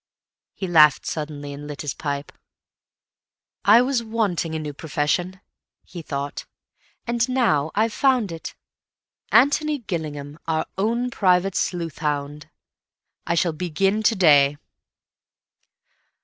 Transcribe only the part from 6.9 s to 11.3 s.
"and now I've found it. Antony Gillingham, our own